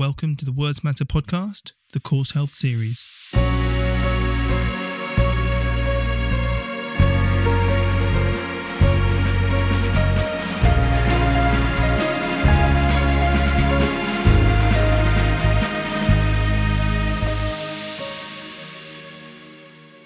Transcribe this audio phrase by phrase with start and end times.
[0.00, 3.06] Welcome to the Words Matter podcast, the CauseHealth series.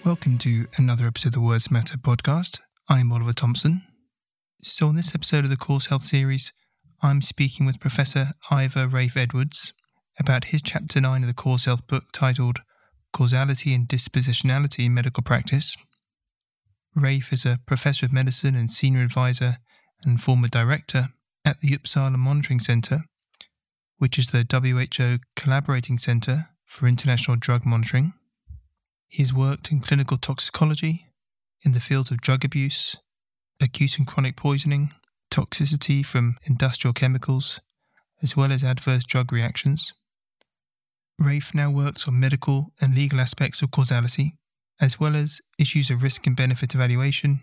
[0.04, 2.58] Welcome to another episode of the Words Matter podcast.
[2.88, 3.82] I'm Oliver Thompson.
[4.60, 6.52] So, in this episode of the CauseHealth series,
[7.00, 9.72] I'm speaking with Professor Ivor Ralph Edwards
[10.18, 12.60] about his Chapter 9 of the CauseHealth book titled
[13.12, 15.76] Causality and Dispositionality in Medical Practice.
[16.94, 19.58] Ralph is a professor of medicine and senior advisor
[20.04, 21.08] and former director
[21.44, 23.04] at the Uppsala Monitoring Centre,
[23.98, 28.12] which is the WHO Collaborating Centre for International Drug Monitoring.
[29.08, 31.06] He has worked in clinical toxicology,
[31.62, 32.96] in the fields of drug abuse,
[33.60, 34.92] acute and chronic poisoning,
[35.30, 37.60] toxicity from industrial chemicals,
[38.22, 39.92] as well as adverse drug reactions.
[41.18, 44.36] Ralph now works on medical and legal aspects of causality,
[44.80, 47.42] as well as issues of risk and benefit evaluation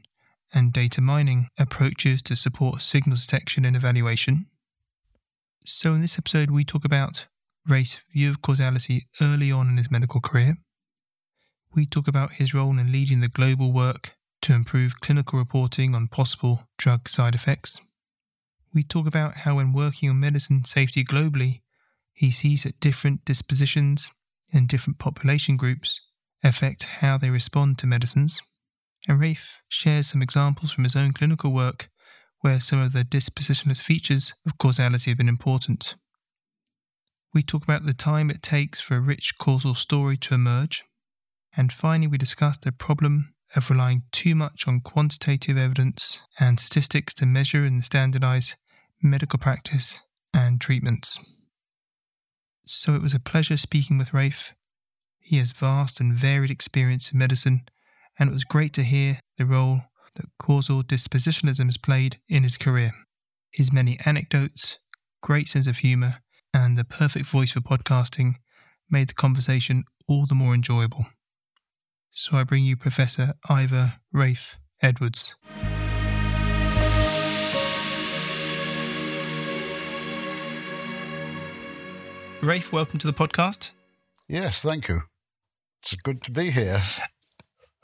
[0.53, 4.47] and data mining approaches to support signal detection and evaluation.
[5.66, 7.28] So, in this episode, we talk about
[7.67, 10.58] Ralph's view of causality early on in his medical career
[11.73, 16.08] we talk about his role in leading the global work to improve clinical reporting on
[16.08, 17.80] possible drug side effects.
[18.73, 21.61] We talk about how, when working on medicine safety globally,
[22.14, 24.12] he sees that different dispositions
[24.52, 26.02] in different population groups
[26.44, 28.42] affect how they respond to medicines.
[29.08, 31.90] And Ralph shares some examples from his own clinical work
[32.42, 35.95] where some of the dispositionalist features of causality have been important.
[37.34, 40.84] We talk about the time it takes for a rich causal story to emerge
[41.56, 47.14] and finally, we discussed the problem of relying too much on quantitative evidence and statistics
[47.16, 48.56] to measure and standardize
[49.02, 50.02] medical practice
[50.34, 51.20] and treatments.
[52.73, 54.53] So it was a pleasure speaking with Ralph.
[55.19, 57.63] He has vast and varied experience in medicine,
[58.17, 59.81] and it was great to hear the role
[60.16, 62.94] that causal dispositionalism has played in his career.
[63.51, 64.79] His many anecdotes,
[65.22, 66.22] great sense of humour,
[66.53, 68.35] and the perfect voice for podcasting
[68.90, 71.07] made the conversation all the more enjoyable.
[72.09, 75.35] So I bring you Professor Ivor Ralph Edwards.
[82.44, 83.69] Ralph, welcome to the podcast.
[84.28, 85.03] Yes, thank you.
[85.84, 86.81] It's good to be here.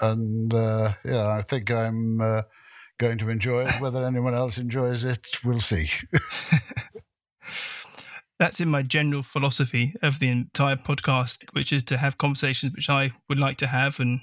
[0.02, 2.42] And uh, yeah, I think I'm uh,
[2.98, 3.80] going to enjoy it.
[3.80, 5.88] Whether anyone else enjoys it, we'll see.
[8.40, 12.90] that's in my general philosophy of the entire podcast, which is to have conversations which
[12.90, 14.22] I would like to have and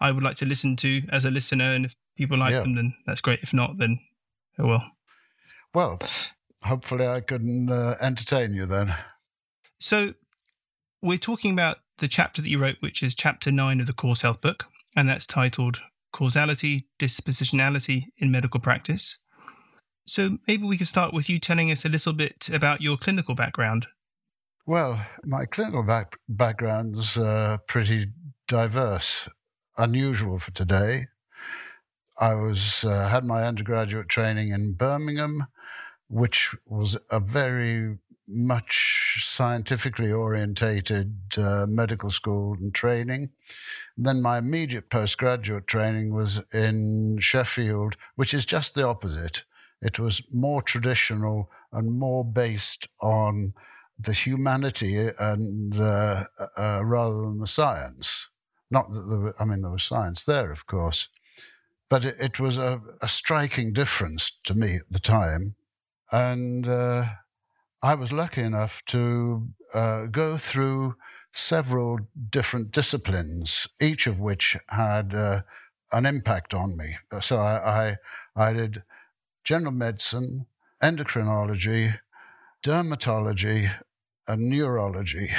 [0.00, 1.72] I would like to listen to as a listener.
[1.72, 2.62] And if people like yeah.
[2.62, 3.38] them, then that's great.
[3.44, 4.00] If not, then
[4.58, 4.90] oh well.
[5.72, 6.00] Well,
[6.64, 8.92] hopefully I can uh, entertain you then.
[9.78, 10.14] So
[11.02, 14.40] we're talking about the chapter that you wrote, which is chapter nine of the CauseHealth
[14.40, 14.64] book,
[14.94, 15.80] and that's titled
[16.12, 19.18] Causality, Dispositionality in Medical Practice.
[20.06, 23.34] So maybe we can start with you telling us a little bit about your clinical
[23.34, 23.86] background.
[24.64, 28.06] Well, my clinical back- background's uh, pretty
[28.48, 29.28] diverse,
[29.76, 31.08] unusual for today.
[32.18, 35.46] I was uh, had my undergraduate training in Birmingham,
[36.08, 37.98] which was a very
[38.28, 43.30] much scientifically orientated uh, medical school and training.
[43.96, 49.44] Then my immediate postgraduate training was in Sheffield, which is just the opposite.
[49.80, 53.54] It was more traditional and more based on
[53.98, 56.24] the humanity and uh,
[56.56, 58.28] uh, rather than the science.
[58.70, 61.08] Not that there were, I mean, there was science there, of course,
[61.88, 65.54] but it, it was a, a, striking difference to me at the time.
[66.10, 67.06] And uh,
[67.86, 70.96] I was lucky enough to uh, go through
[71.32, 75.42] several different disciplines, each of which had uh,
[75.92, 76.96] an impact on me.
[77.20, 77.96] So I,
[78.34, 78.82] I, I did
[79.44, 80.46] general medicine,
[80.82, 81.96] endocrinology,
[82.64, 83.70] dermatology,
[84.26, 85.30] and neurology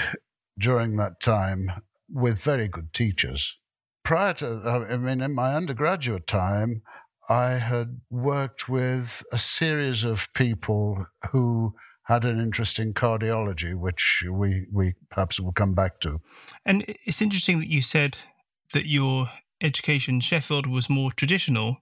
[0.57, 1.69] during that time
[2.09, 3.57] with very good teachers.
[4.03, 6.81] Prior to, I mean, in my undergraduate time,
[7.27, 11.75] I had worked with a series of people who
[12.07, 16.19] had an interest in cardiology, which we, we perhaps will come back to.
[16.65, 18.17] And it's interesting that you said
[18.73, 19.29] that your
[19.61, 21.77] education Sheffield was more traditional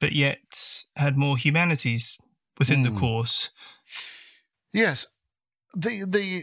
[0.00, 2.18] but yet had more humanities
[2.58, 2.84] within mm.
[2.84, 2.98] the hmm.
[2.98, 3.50] course.
[4.72, 5.06] Yes,
[5.74, 6.42] the the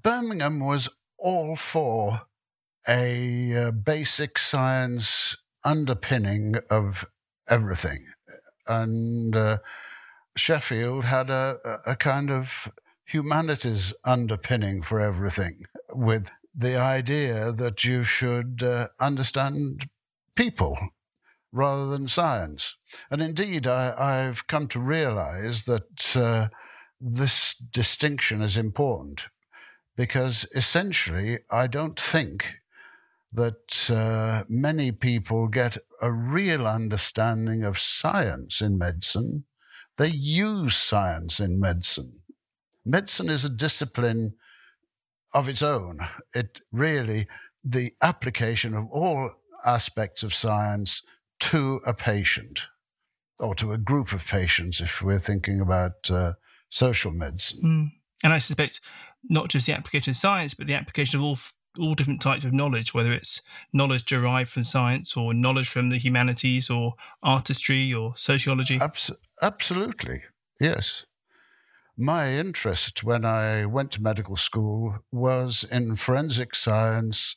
[0.00, 0.88] Birmingham was
[1.18, 2.22] all for
[2.88, 7.04] a uh, basic science underpinning of
[7.48, 8.06] everything,
[8.66, 9.58] and uh,
[10.36, 12.72] Sheffield had a, a kind of
[13.04, 19.88] humanities underpinning for everything, with the idea that you should uh, understand
[20.34, 20.78] people
[21.52, 22.76] rather than science.
[23.10, 26.48] And indeed, I, have come to realize that uh,
[27.00, 29.26] this distinction is important
[29.96, 32.56] because essentially, I don't think
[33.32, 39.44] that uh, many people get a real understanding of science in medicine.
[39.98, 42.12] They use science in medicine.
[42.84, 44.34] Medicine is a discipline
[45.34, 46.00] of its own.
[46.34, 47.28] It really,
[47.64, 49.30] the application of all
[49.64, 51.02] aspects of science
[51.40, 52.66] to a patient
[53.38, 56.32] or to a group of patients if we're thinking about uh,
[56.68, 57.60] social medicine.
[57.64, 57.98] Mm.
[58.24, 58.80] And I suspect
[59.28, 61.38] not just the application of science, but the application of all
[61.78, 63.42] all different types of knowledge, whether it's
[63.72, 68.78] knowledge derived from science or knowledge from the humanities or artistry or sociology.
[68.80, 69.10] Abs-
[69.40, 70.22] absolutely,
[70.60, 71.06] yes.
[71.96, 77.36] My interest when I went to medical school was in forensic science,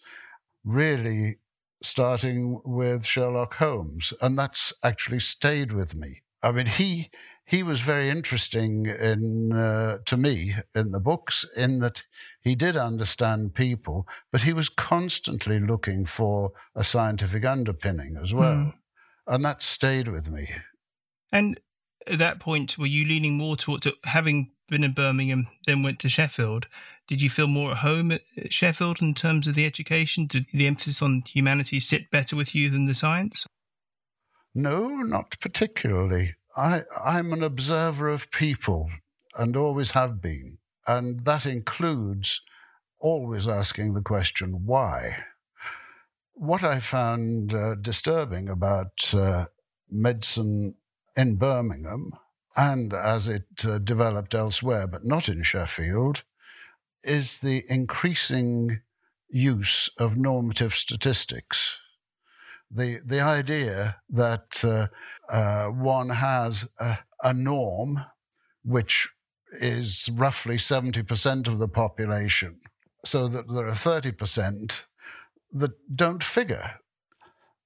[0.63, 1.37] really
[1.81, 6.21] starting with Sherlock Holmes, and that's actually stayed with me.
[6.45, 7.09] I mean, he
[7.43, 12.03] he was very interesting in uh, to me in the books in that
[12.39, 18.55] he did understand people, but he was constantly looking for a scientific underpinning as well,
[18.55, 18.73] mm.
[19.25, 20.47] and that stayed with me.
[21.31, 21.59] And
[22.05, 26.09] at that point, were you leaning more towards having been in Birmingham, then went to
[26.09, 26.67] Sheffield?
[27.07, 30.27] Did you feel more at home at Sheffield in terms of the education?
[30.27, 33.47] Did the emphasis on humanities sit better with you than the science?
[34.57, 36.35] No, not particularly.
[36.55, 38.89] I, I'm an observer of people
[39.37, 40.59] and always have been.
[40.87, 42.41] And that includes
[42.97, 45.25] always asking the question, why?
[46.33, 49.47] What I found uh, disturbing about uh,
[49.89, 50.75] medicine
[51.17, 52.11] in Birmingham
[52.55, 56.23] and as it uh, developed elsewhere, but not in Sheffield,
[57.03, 58.79] is the increasing
[59.27, 61.77] use of normative statistics
[62.71, 64.87] the the idea that uh,
[65.29, 68.03] uh, one has a, a, norm
[68.63, 69.09] which
[69.53, 72.59] is roughly 70% of the population,
[73.03, 74.85] so that there are 30%
[75.53, 76.71] that don't figure.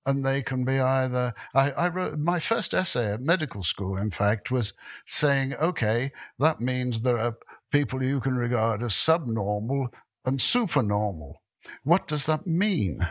[0.05, 1.33] And they can be either.
[1.53, 4.73] I, I wrote my first essay at medical school, in fact, was
[5.05, 7.37] saying, okay, that means there are
[7.71, 9.89] people you can regard as subnormal
[10.25, 11.41] and supernormal.
[11.83, 13.07] What does that mean?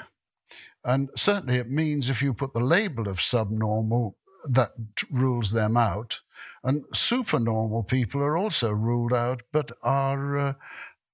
[0.89, 4.17] And certainly it means if you put the label of subnormal,
[4.49, 4.73] that
[5.11, 6.21] rules them out.
[6.65, 10.55] And supernormal people are also ruled out, but are uh,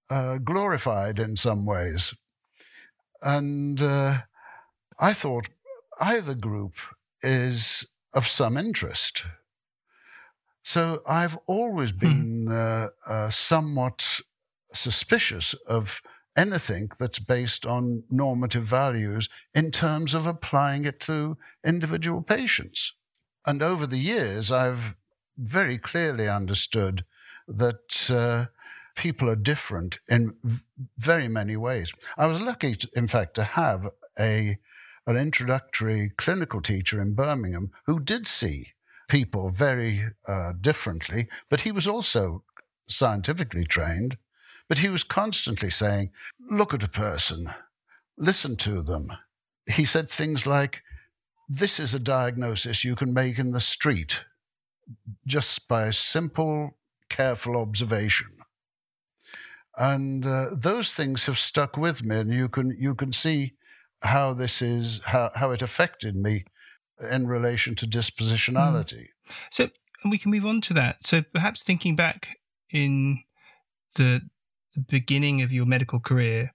[0.09, 2.15] uh, glorified in some ways.
[3.21, 4.19] And uh,
[5.01, 5.49] I thought
[6.01, 6.75] either group
[7.21, 9.25] is of some interest.
[10.63, 11.99] So I've always hmm.
[11.99, 13.33] been mm.
[13.33, 14.21] somewhat
[14.73, 16.01] suspicious of
[16.37, 22.95] anything that's based on normative values in terms of applying it to individual patients.
[23.47, 24.95] And over the years, I've
[25.37, 27.05] very clearly understood
[27.47, 28.47] that uh,
[28.95, 30.63] people are different in v-
[30.97, 31.93] very many ways.
[32.17, 34.59] I was lucky, to, in fact, to have a
[35.07, 38.69] an introductory clinical teacher in Birmingham who did see
[39.07, 42.43] people very uh, differently, but he was also
[42.87, 44.17] scientifically trained
[44.69, 46.11] but he was constantly saying,
[46.51, 47.47] Look at a person,
[48.17, 49.13] listen to them.
[49.67, 50.83] He said things like,
[51.49, 54.25] This is a diagnosis you can make in the street
[55.27, 56.77] just by simple,
[57.09, 58.29] careful observation.
[59.77, 63.55] And uh, those things have stuck with me, and you can, you can see
[64.03, 66.45] how this is, how, how it affected me
[67.11, 68.95] in relation to dispositionality.
[68.95, 69.35] Mm.
[69.51, 69.69] So,
[70.03, 71.05] and we can move on to that.
[71.05, 72.39] So, perhaps thinking back
[72.71, 73.25] in
[73.97, 74.23] the
[74.75, 76.53] the beginning of your medical career,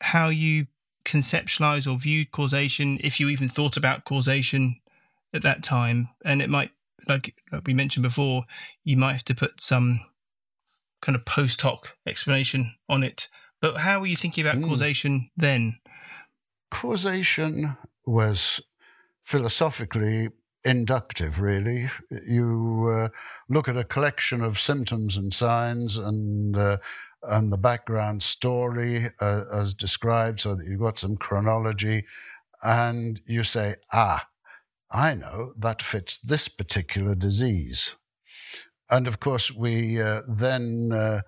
[0.00, 0.66] how you
[1.04, 4.80] conceptualize or viewed causation, if you even thought about causation
[5.32, 6.08] at that time.
[6.24, 6.70] And it might,
[7.08, 8.44] like, like we mentioned before,
[8.84, 10.00] you might have to put some
[11.00, 13.28] kind of post hoc explanation on it.
[13.60, 14.68] But how were you thinking about mm.
[14.68, 15.78] causation then?
[16.70, 18.60] Causation was
[19.24, 20.30] philosophically
[20.64, 21.88] inductive, really.
[22.26, 23.08] You uh,
[23.48, 26.78] look at a collection of symptoms and signs and uh,
[27.28, 32.04] and the background story uh, as described, so that you've got some chronology,
[32.62, 34.26] and you say, ah,
[34.90, 37.96] I know that fits this particular disease.
[38.88, 41.22] And of course, we uh, then uh,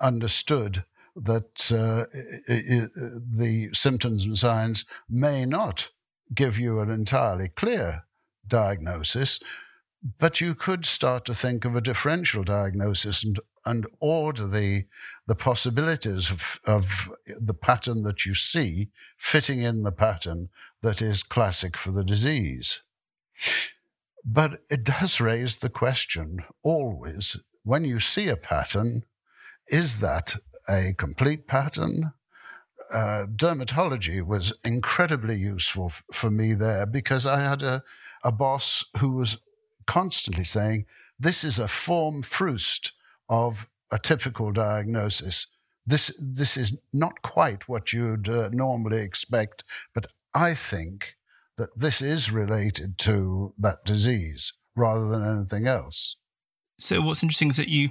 [0.00, 2.06] understood that uh,
[2.48, 5.90] the symptoms and signs may not
[6.34, 8.04] give you an entirely clear
[8.46, 9.40] diagnosis,
[10.18, 14.84] but you could start to think of a differential diagnosis and and order the
[15.26, 20.48] the possibilities of, of the pattern that you see fitting in the pattern
[20.82, 22.82] that is classic for the disease.
[24.24, 29.02] But it does raise the question always when you see a pattern,
[29.68, 30.36] is that
[30.68, 32.12] a complete pattern?
[32.92, 37.82] Uh, dermatology was incredibly useful f- for me there because I had a,
[38.22, 39.38] a boss who was
[39.86, 40.84] constantly saying,
[41.18, 42.92] This is a form fruste
[43.32, 45.46] of a typical diagnosis.
[45.86, 51.16] This, this is not quite what you'd uh, normally expect, but I think
[51.56, 56.16] that this is related to that disease rather than anything else.
[56.78, 57.90] So, what's interesting is that you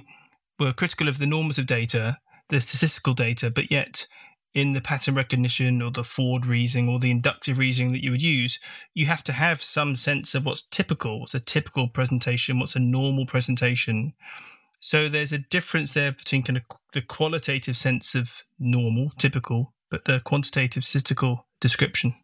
[0.60, 2.18] were critical of the normative data,
[2.48, 4.06] the statistical data, but yet
[4.54, 8.22] in the pattern recognition or the forward reasoning or the inductive reasoning that you would
[8.22, 8.60] use,
[8.94, 12.80] you have to have some sense of what's typical, what's a typical presentation, what's a
[12.80, 14.12] normal presentation.
[14.84, 20.06] So there's a difference there between kind of the qualitative sense of normal, typical, but
[20.06, 22.16] the quantitative statistical description.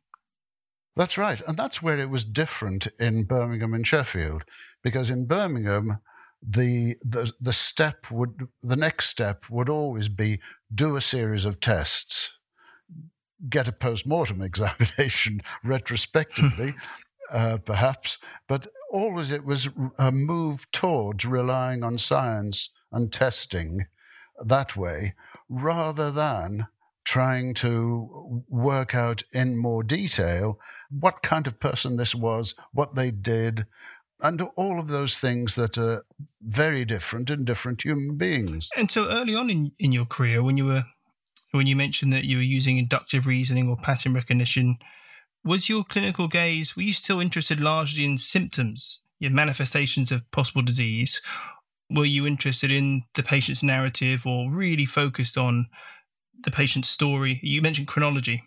[0.96, 1.40] That's right.
[1.46, 4.42] And that's where it was different in Birmingham and Sheffield,
[4.82, 5.98] because in Birmingham,
[6.42, 10.40] the, the, the step would, the next step would always be
[10.74, 12.32] do a series of tests,
[13.48, 16.74] get a post-mortem examination retrospectively,
[17.30, 19.68] uh, perhaps, but always it was
[19.98, 23.86] a move towards relying on science and testing
[24.44, 25.14] that way
[25.48, 26.66] rather than
[27.04, 30.58] trying to work out in more detail
[30.90, 33.66] what kind of person this was, what they did,
[34.20, 36.04] and all of those things that are
[36.42, 38.68] very different in different human beings.
[38.76, 40.84] And so early on in, in your career, when you were
[41.52, 44.76] when you mentioned that you were using inductive reasoning or pattern recognition,
[45.48, 50.60] was your clinical gaze, were you still interested largely in symptoms, your manifestations of possible
[50.60, 51.22] disease?
[51.90, 55.66] Were you interested in the patient's narrative or really focused on
[56.44, 57.40] the patient's story?
[57.42, 58.44] You mentioned chronology.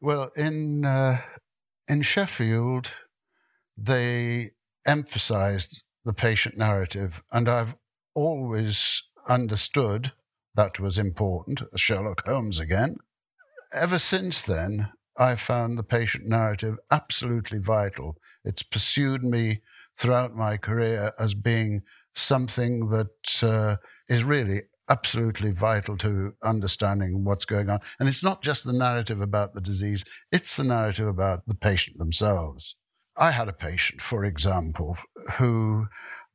[0.00, 1.22] Well, in uh,
[1.88, 2.92] in Sheffield,
[3.76, 4.52] they
[4.86, 7.74] emphasized the patient narrative, and I've
[8.14, 10.12] always understood
[10.54, 11.62] that was important.
[11.76, 12.96] Sherlock Holmes again.
[13.72, 18.16] Ever since then, I've found the patient narrative absolutely vital.
[18.44, 19.60] It's pursued me
[19.96, 21.82] throughout my career as being
[22.14, 23.76] something that uh,
[24.08, 27.80] is really absolutely vital to understanding what's going on.
[27.98, 31.98] And it's not just the narrative about the disease, it's the narrative about the patient
[31.98, 32.76] themselves.
[33.16, 34.96] I had a patient, for example,
[35.34, 35.86] who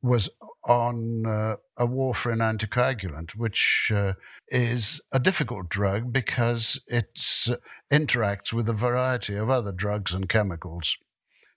[0.02, 0.30] was
[0.66, 4.14] on uh, a warfarin anticoagulant, which uh,
[4.48, 7.18] is a difficult drug because it
[7.48, 7.56] uh,
[7.90, 10.98] interacts with a variety of other drugs and chemicals.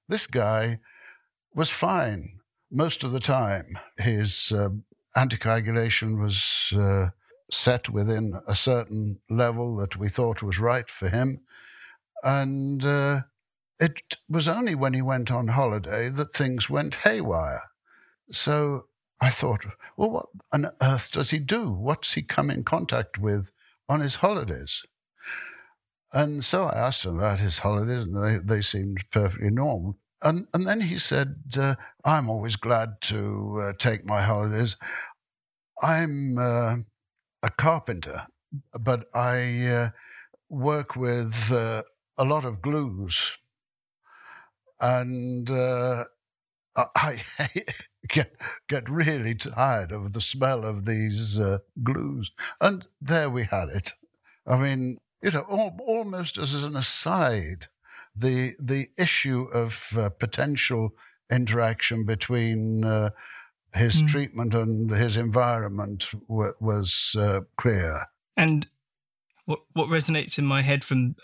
[0.07, 0.79] This guy
[1.53, 2.39] was fine
[2.71, 3.79] most of the time.
[3.97, 4.69] His uh,
[5.17, 7.09] anticoagulation was uh,
[7.51, 11.41] set within a certain level that we thought was right for him.
[12.23, 13.21] And uh,
[13.79, 17.63] it was only when he went on holiday that things went haywire.
[18.31, 18.85] So
[19.21, 19.65] I thought,
[19.97, 21.71] well, what on earth does he do?
[21.71, 23.51] What's he come in contact with
[23.87, 24.83] on his holidays?
[26.11, 29.97] And so I asked him about his holidays, and they, they seemed perfectly normal.
[30.21, 34.75] And, and then he said, uh, I'm always glad to uh, take my holidays.
[35.81, 36.77] I'm uh,
[37.43, 38.27] a carpenter,
[38.79, 39.89] but I uh,
[40.49, 41.83] work with uh,
[42.17, 43.37] a lot of glues.
[44.81, 46.05] And uh,
[46.75, 47.21] I
[48.09, 48.35] get,
[48.67, 51.39] get really tired of the smell of these
[51.83, 52.31] glues.
[52.61, 53.93] And there we had it.
[54.47, 57.67] I mean, you know, almost as an aside,
[58.15, 60.91] the the issue of uh, potential
[61.31, 63.11] interaction between uh,
[63.73, 64.07] his mm.
[64.07, 68.07] treatment and his environment w- was uh, clear.
[68.35, 68.67] And
[69.45, 71.15] what what resonates in my head from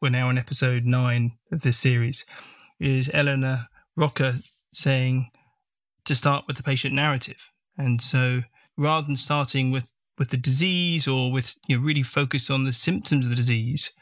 [0.00, 2.24] we're now on episode nine of this series
[2.78, 4.34] is Elena Rocca
[4.72, 5.30] saying
[6.08, 8.42] to start with the patient narrative, and so
[8.76, 12.72] rather than starting with with the disease or with you know, really focus on the
[12.72, 13.92] symptoms of the disease,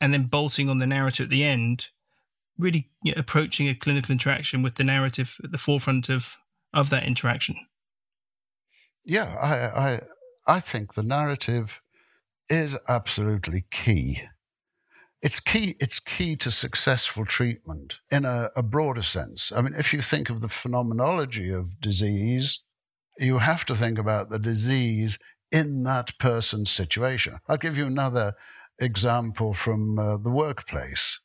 [0.00, 1.88] and then bolting on the narrative at the end,
[2.58, 6.36] really you know, approaching a clinical interaction with the narrative at the forefront of
[6.74, 7.56] of that interaction.
[9.04, 10.00] Yeah, I I
[10.46, 11.80] I think the narrative
[12.48, 14.22] is absolutely key.
[15.22, 15.76] It's key.
[15.78, 19.52] It's key to successful treatment in a, a broader sense.
[19.54, 22.64] I mean, if you think of the phenomenology of disease,
[23.18, 25.18] you have to think about the disease
[25.52, 27.38] in that person's situation.
[27.48, 28.34] I'll give you another
[28.80, 31.20] example from uh, the workplace.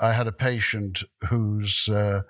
[0.00, 2.22] I had a patient whose uh,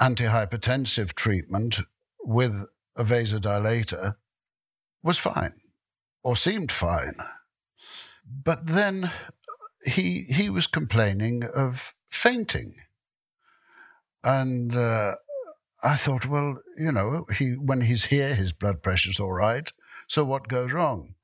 [0.00, 1.80] antihypertensive treatment
[2.24, 4.16] with a vasodilator
[5.02, 5.52] was fine
[6.22, 7.16] or seemed fine.
[8.26, 9.12] But then
[9.86, 12.74] he, he was complaining of fainting.
[14.24, 15.14] And uh,
[15.82, 19.70] I thought, well, you know, he when he's here, his blood pressure's all right.
[20.08, 21.14] So what goes wrong?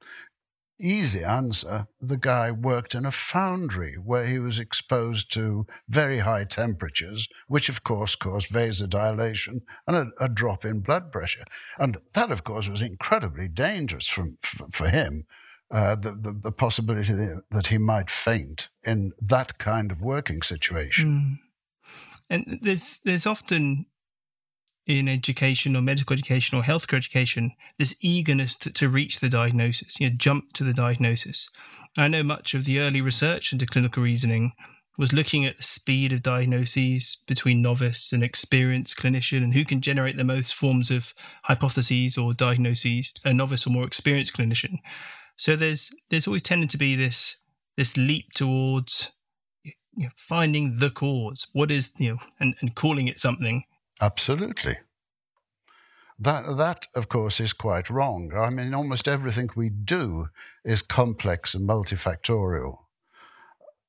[0.80, 1.86] Easy answer.
[2.00, 7.68] The guy worked in a foundry where he was exposed to very high temperatures, which
[7.68, 11.44] of course caused vasodilation and a, a drop in blood pressure.
[11.78, 15.26] And that, of course, was incredibly dangerous from, for, for him.
[15.72, 17.14] Uh, the, the, the, possibility
[17.50, 21.08] that he might faint in that kind of working situation.
[21.08, 21.38] Mm.
[22.28, 23.86] And there's there's often
[24.86, 30.00] in education or medical education or healthcare education, this eagerness to, to reach the diagnosis,
[30.00, 31.48] you know, jump to the diagnosis.
[31.96, 34.52] I know much of the early research into clinical reasoning
[34.98, 39.80] was looking at the speed of diagnoses between novice and experienced clinician and who can
[39.80, 41.14] generate the most forms of
[41.44, 44.78] hypotheses or diagnoses, a novice or more experienced clinician.
[45.42, 47.34] So there's there's always tended to be this
[47.76, 49.10] this leap towards
[49.64, 51.48] you know, finding the cause.
[51.52, 53.64] What is you know and, and calling it something
[54.00, 54.78] Absolutely.
[56.16, 58.32] That, that, of course, is quite wrong.
[58.36, 60.28] I mean, almost everything we do
[60.64, 62.78] is complex and multifactorial.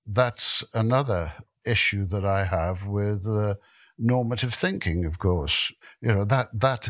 [0.07, 1.33] That's another
[1.65, 3.55] issue that I have with uh,
[3.99, 5.71] normative thinking, of course.
[6.01, 6.89] You know, that, that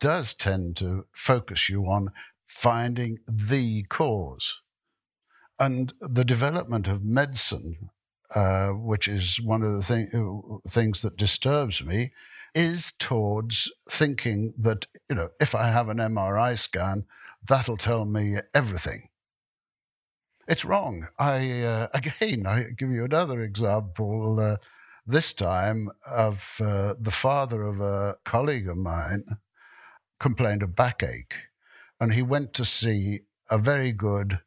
[0.00, 2.10] does tend to focus you on
[2.50, 4.60] finding the cause.
[5.60, 7.90] And the development of medicine,
[8.34, 12.10] uh, which is one of the thing, things that disturbs me,
[12.52, 17.04] is towards thinking that, you know, if I have an MRI scan,
[17.46, 19.10] that'll tell me everything.
[20.48, 21.06] It's wrong.
[21.20, 24.56] I, uh, again, I give you another example, uh,
[25.06, 29.22] this time of uh, the father of a colleague of mine
[30.18, 31.49] complained of backache.
[32.00, 34.40] And he went to see a very good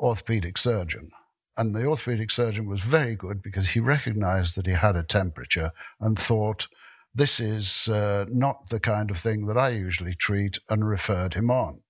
[0.00, 1.10] orthopedic surgeon.
[1.56, 5.72] And the orthopedic surgeon was very good because he recognized that he had a temperature
[6.00, 6.68] and thought,
[7.14, 11.50] this is uh, not the kind of thing that I usually treat and referred him
[11.50, 11.82] on.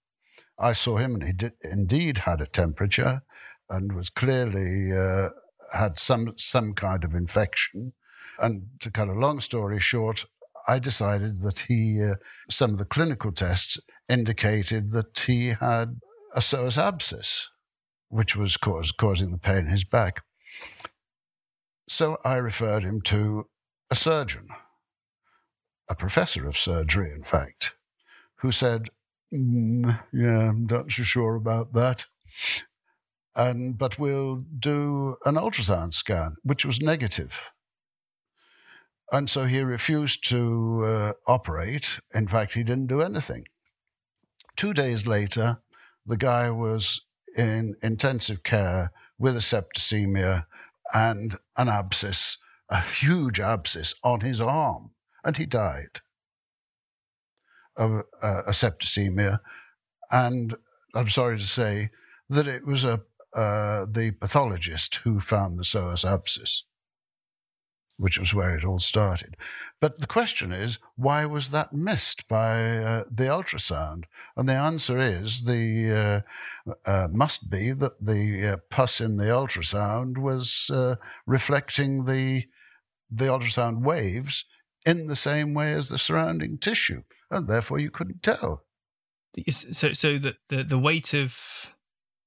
[0.58, 3.22] I saw him and he did, indeed had a temperature
[3.68, 5.30] and was clearly uh,
[5.72, 7.92] had some, some kind of infection.
[8.38, 10.26] And to cut a long story short,
[10.68, 12.16] I decided that he, uh,
[12.50, 16.00] some of the clinical tests indicated that he had
[16.34, 17.48] a psoas abscess,
[18.08, 20.22] which was cause, causing the pain in his back.
[21.88, 23.46] So I referred him to
[23.90, 24.48] a surgeon
[25.88, 27.74] a professor of surgery, in fact,
[28.36, 28.88] who said,
[29.32, 32.06] mm, "Yeah, I'm not so sure about that."
[33.34, 37.38] And but we'll do an ultrasound scan, which was negative.
[39.12, 42.00] And so he refused to uh, operate.
[42.14, 43.46] In fact, he didn't do anything.
[44.56, 45.58] Two days later,
[46.04, 47.02] the guy was
[47.36, 50.46] in intensive care with a septicemia
[50.92, 52.38] and an abscess,
[52.68, 54.90] a huge abscess on his arm
[55.26, 56.00] and he died
[57.76, 59.40] of uh, a septicemia.
[60.10, 60.54] And
[60.94, 61.90] I'm sorry to say
[62.30, 63.02] that it was a,
[63.34, 66.62] uh, the pathologist who found the psoas abscess,
[67.98, 69.36] which was where it all started.
[69.80, 74.04] But the question is, why was that missed by uh, the ultrasound?
[74.36, 76.24] And the answer is the
[76.66, 80.70] uh, uh, must be that the uh, pus in the ultrasound was
[81.26, 82.44] reflecting the
[83.08, 84.44] the ultrasound waves
[84.84, 88.64] in the same way as the surrounding tissue, and therefore you couldn't tell.
[89.50, 91.74] So, so that the, the weight of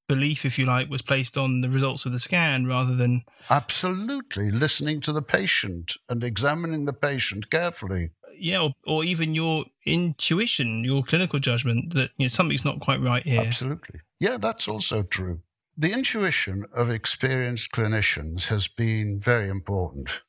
[0.09, 4.51] belief, if you like, was placed on the results of the scan rather than absolutely
[4.51, 8.09] listening to the patient and examining the patient carefully.
[8.37, 13.01] Yeah, or, or even your intuition, your clinical judgment that you know something's not quite
[13.01, 13.41] right here.
[13.41, 15.39] Absolutely, yeah, that's also true.
[15.77, 20.21] The intuition of experienced clinicians has been very important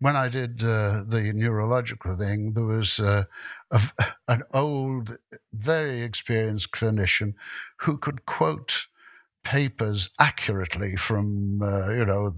[0.00, 3.24] when I did uh, the neurological thing, there was uh,
[3.70, 3.80] a,
[4.28, 5.18] an old,
[5.52, 7.34] very experienced clinician
[7.80, 8.86] who could quote
[9.44, 12.34] papers accurately from, uh, you know,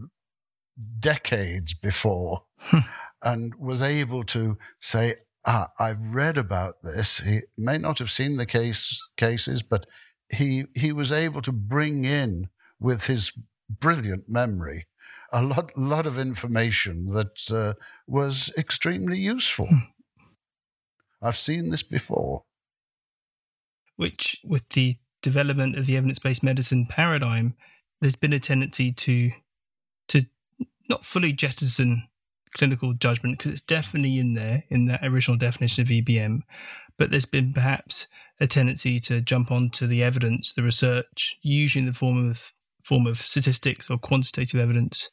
[0.98, 2.78] decades before hmm.
[3.22, 5.14] and was able to say,
[5.46, 7.18] ah, I've read about this.
[7.18, 9.86] He may not have seen the case cases, but
[10.28, 12.48] he, he was able to bring in
[12.80, 13.32] with his
[13.68, 14.86] brilliant memory
[15.32, 17.72] a lot, lot of information that uh,
[18.06, 19.66] was extremely useful.
[19.66, 19.76] Hmm.
[21.22, 22.44] I've seen this before.
[23.96, 27.54] Which, with the development of the evidence-based medicine paradigm,
[28.00, 29.30] there's been a tendency to
[30.08, 30.26] to
[30.88, 32.08] not fully jettison
[32.54, 36.40] clinical judgment because it's definitely in there in that original definition of EBM,
[36.98, 38.06] but there's been perhaps
[38.40, 42.52] a tendency to jump onto the evidence, the research, usually in the form of
[42.84, 45.10] form of statistics or quantitative evidence,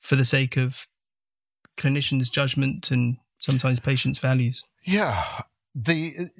[0.00, 0.86] for the sake of
[1.76, 4.64] clinicians' judgment and sometimes patients' values.
[4.84, 5.42] Yeah,
[5.80, 6.30] the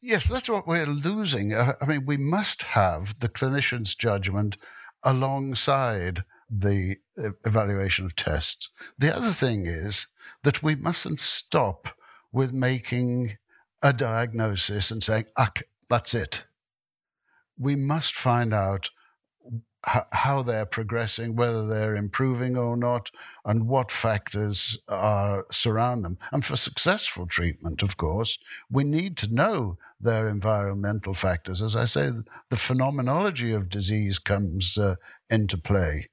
[0.00, 1.54] yes, that's what we're losing.
[1.54, 4.58] Uh, I mean, we must have the clinician's judgment
[5.04, 6.96] alongside the
[7.44, 8.70] evaluation of tests.
[8.98, 10.08] The other thing is
[10.42, 11.88] that we mustn't stop
[12.32, 13.36] with making
[13.82, 15.26] a diagnosis and saying,
[15.88, 16.44] that's it.
[17.58, 18.90] We must find out
[19.84, 23.10] how they're progressing, whether they're improving or not,
[23.44, 26.18] and what factors are surround them.
[26.32, 28.38] And for successful treatment, of course,
[28.70, 31.62] we need to know their environmental factors.
[31.62, 32.10] As I say,
[32.50, 34.96] the phenomenology of disease comes uh,
[35.30, 36.08] into play.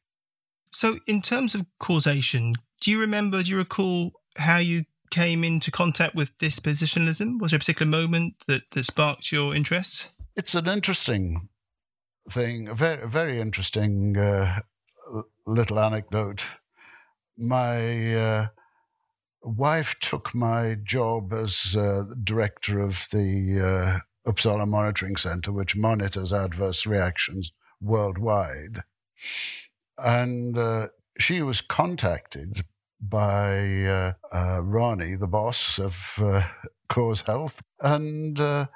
[0.71, 3.41] So, in terms of causation, do you remember?
[3.41, 7.39] Do you recall how you came into contact with dispositionalism?
[7.39, 10.10] Was there a particular moment that, that sparked your interest?
[10.36, 11.47] It's an interesting
[12.29, 14.61] thing, a very, very interesting uh,
[15.45, 16.43] little anecdote.
[17.38, 18.47] My uh,
[19.41, 26.33] wife took my job as uh, director of the uh, Uppsala Monitoring Center, which monitors
[26.33, 28.83] adverse reactions worldwide.
[29.97, 30.88] And uh,
[31.19, 32.65] she was contacted
[32.99, 35.93] by uh, Rani, the boss of
[36.89, 38.67] CauseHealth, and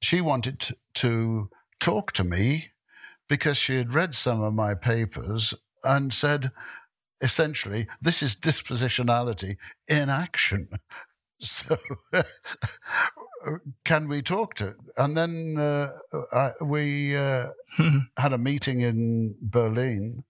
[0.00, 2.70] she wanted to talk to me
[3.28, 6.50] because she had read some of my papers and said,
[7.20, 9.56] essentially, this is dispositionality
[9.88, 10.68] in action.
[11.40, 11.76] So,
[13.84, 14.74] can we talk to?
[14.96, 15.90] And then uh,
[16.32, 17.48] I, we uh,
[18.16, 20.24] had a meeting in Berlin,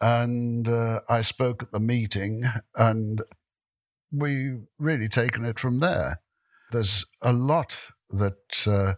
[0.00, 2.44] and uh, I spoke at the meeting,
[2.76, 3.22] and
[4.12, 6.20] we really taken it from there.
[6.70, 7.76] There's a lot
[8.10, 8.94] that uh,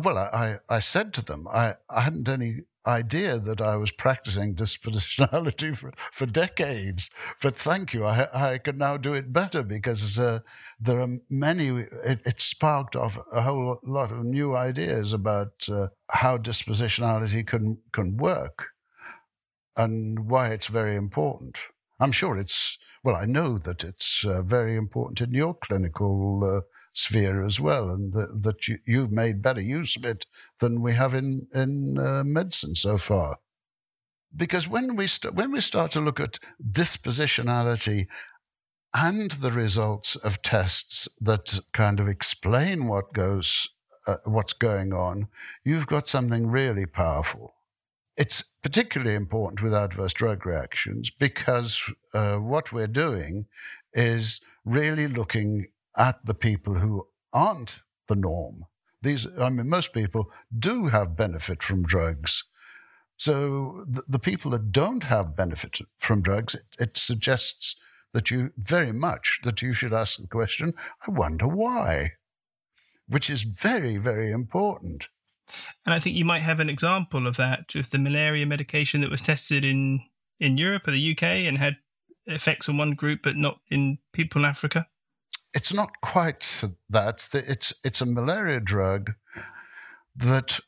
[0.00, 4.54] well, I, I said to them, I, I hadn't any idea that I was practicing
[4.56, 7.10] dispositionality for, for decades.
[7.40, 10.40] But thank you, I, I can now do it better because uh,
[10.80, 11.68] there are many,
[12.04, 17.78] it, it, sparked off a whole lot of new ideas about uh, how dispositionality can,
[17.92, 18.68] can work
[19.76, 21.58] and why it's very important.
[22.02, 26.60] I'm sure it's, well, I know that it's uh, very important in your clinical uh,
[26.92, 30.26] sphere as well, and that, that you, you've made better use of it
[30.58, 33.38] than we have in in uh, medicine so far.
[34.34, 38.08] Because when we st- when we start to look at dispositionality
[38.92, 43.68] and the results of tests that kind of explain what goes
[44.06, 45.28] uh, what's going on,
[45.64, 47.54] you've got something really powerful.
[48.16, 51.82] It's particularly important with adverse drug reactions because
[52.14, 53.46] uh, what we're doing
[53.92, 58.64] is really looking at the people who aren't the norm.
[59.02, 62.44] These, I mean, most people do have benefit from drugs.
[63.16, 67.76] So the, the people that don't have benefit from drugs, it, it suggests
[68.12, 70.74] that you very much that you should ask the question,
[71.06, 72.12] I wonder why,
[73.08, 75.08] which is very, very important.
[75.84, 79.10] And I think you might have an example of that with the malaria medication that
[79.10, 80.00] was tested in,
[80.40, 81.76] in Europe or the UK and had
[82.26, 84.86] effects on one group but not in people in Africa
[85.54, 87.28] it's not quite that.
[87.32, 89.12] It's it's a malaria drug
[90.16, 90.60] that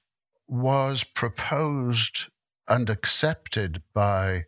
[0.47, 2.29] was proposed
[2.69, 4.45] and accepted by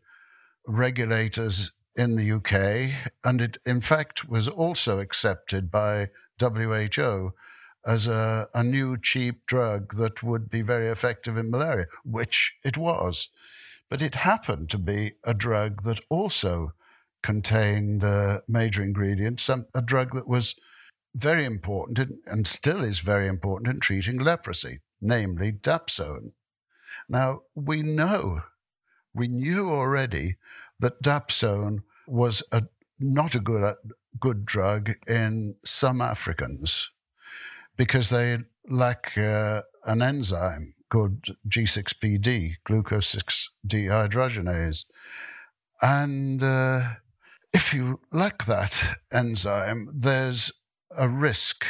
[0.67, 7.33] regulators in the UK, and it in fact was also accepted by WHO
[7.87, 12.77] as a, a new cheap drug that would be very effective in malaria, which it
[12.77, 13.29] was.
[13.89, 16.73] But it happened to be a drug that also
[17.23, 20.57] contained uh, major ingredients, some, a drug that was
[21.15, 26.33] very important in, and still is very important in treating leprosy, namely dapsone.
[27.09, 28.43] Now, we know,
[29.15, 30.37] we knew already
[30.81, 32.65] that dapsone was a,
[32.99, 33.77] not a good,
[34.19, 36.91] good drug in some Africans
[37.77, 44.85] because they lack uh, an enzyme called G6PD, glucose 6 dehydrogenase.
[45.83, 46.95] And uh,
[47.53, 50.53] if you lack that enzyme, there's
[50.97, 51.67] a risk,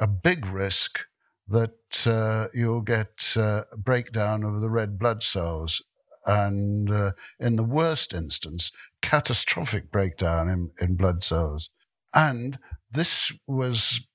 [0.00, 1.04] a big risk,
[1.48, 5.82] that uh, you'll get uh, breakdown of the red blood cells.
[6.26, 8.70] And uh, in the worst instance,
[9.02, 11.70] catastrophic breakdown in, in blood cells.
[12.14, 12.58] And
[12.90, 14.06] this was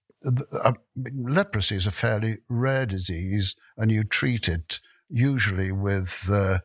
[0.64, 6.60] uh, leprosy is a fairly rare disease, and you treat it usually with uh,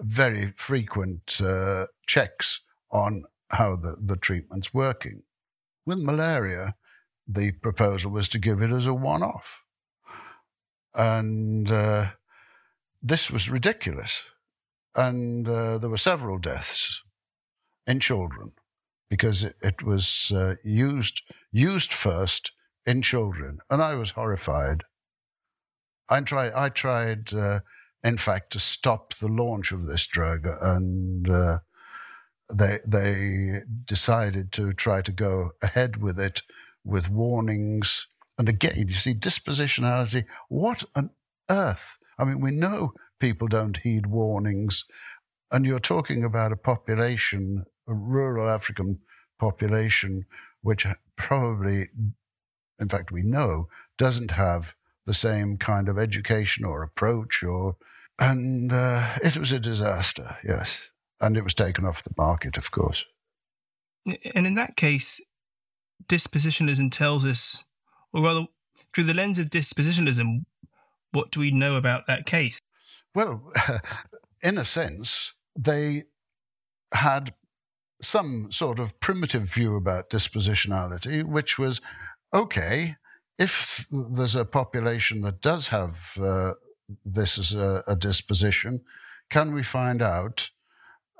[0.00, 5.22] very frequent uh, checks on how the, the treatment's working.
[5.86, 6.74] With malaria,
[7.26, 9.64] the proposal was to give it as a one off.
[10.94, 12.10] And uh,
[13.02, 14.24] this was ridiculous.
[14.94, 17.02] And uh, there were several deaths
[17.86, 18.52] in children
[19.10, 22.52] because it, it was uh, used, used first
[22.86, 23.58] in children.
[23.70, 24.82] And I was horrified.
[26.08, 27.60] I, try, I tried, uh,
[28.02, 30.46] in fact, to stop the launch of this drug.
[30.60, 31.58] And uh,
[32.52, 36.42] they, they decided to try to go ahead with it
[36.84, 38.06] with warnings.
[38.38, 41.10] And again, you see, dispositionality, what on
[41.50, 41.96] earth?
[42.18, 44.84] I mean, we know people don't heed warnings.
[45.50, 48.98] And you're talking about a population, a rural African
[49.38, 50.24] population,
[50.62, 51.88] which probably,
[52.80, 54.74] in fact, we know, doesn't have
[55.06, 57.76] the same kind of education or approach or
[58.18, 62.70] and uh, it was a disaster yes and it was taken off the market of
[62.70, 63.04] course
[64.06, 65.20] and in that case
[66.08, 67.64] dispositionalism tells us,
[68.12, 68.46] or rather,
[68.94, 70.44] through the lens of dispositionalism,
[71.12, 72.58] what do we know about that case?
[73.14, 73.52] Well,
[74.42, 76.04] in a sense, they
[76.92, 77.34] had
[78.02, 81.80] some sort of primitive view about dispositionality, which was
[82.34, 82.96] okay,
[83.38, 86.54] if there's a population that does have uh,
[87.04, 88.82] this as a, a, disposition,
[89.30, 90.50] can we find out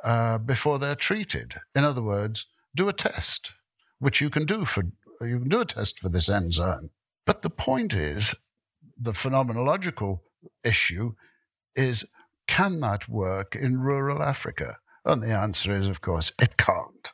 [0.03, 1.55] uh, before they're treated?
[1.75, 3.53] In other words, do a test
[3.99, 4.85] which you can do for
[5.21, 6.91] you can do a test for this enzyme.
[7.25, 8.35] But the point is,
[8.99, 10.21] the phenomenological
[10.63, 11.15] issue
[11.75, 12.05] is
[12.47, 14.77] can that work in rural Africa?
[15.05, 17.13] And the answer is, of course, it can't.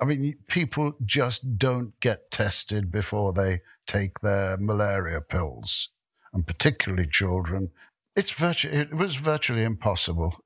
[0.00, 5.90] I mean, people just don't get tested before they take their malaria pills,
[6.32, 7.70] and particularly children.
[8.16, 10.44] It's virtu- it was virtually impossible.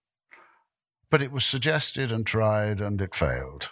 [1.11, 3.71] But it was suggested and tried, and it failed.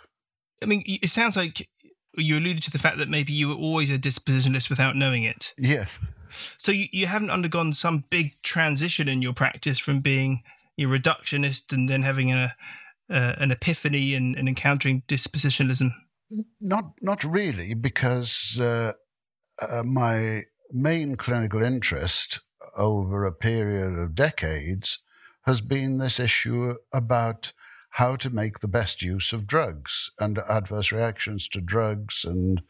[0.62, 1.68] I mean, it sounds like
[2.16, 5.54] you alluded to the fact that maybe you were always a dispositionalist without knowing it.
[5.58, 5.98] Yes.
[6.58, 10.42] So you, you haven't undergone some big transition in your practice from being
[10.78, 12.54] a reductionist and then having a
[13.12, 15.90] uh, an epiphany and, encountering dispositionalism.
[16.60, 18.92] Not not really, because uh,
[19.60, 22.40] uh, my main clinical interest
[22.76, 24.98] over a period of decades
[25.42, 27.52] has been this issue about
[27.90, 32.62] how to make the best use of drugs and adverse reactions to drugs and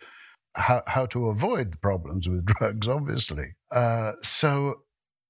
[0.57, 3.55] how, how to avoid problems with drugs, obviously.
[3.71, 4.83] Uh, so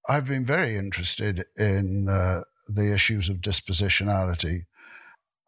[0.08, 4.64] I've been very interested in uh, the issues of dispositionality.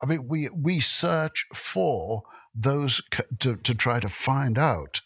[0.02, 2.22] I mean, we, we search for
[2.54, 3.02] those
[3.40, 5.00] to, to try to find out